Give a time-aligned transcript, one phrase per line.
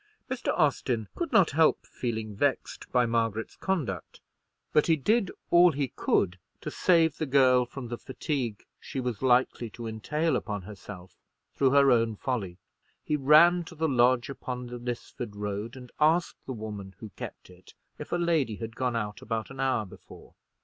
[0.31, 0.51] Mr.
[0.57, 4.19] Austin could not help feeling vexed by Margaret's conduct;
[4.73, 9.21] but he did all he could to save the girl from the fatigue she was
[9.21, 11.19] likely to entail upon herself
[11.53, 12.57] through her own folly.
[13.03, 17.51] He ran to the lodge upon the Lisford Road, and asked the woman who kept
[17.51, 20.33] it, if a lady had gone out about an hour before.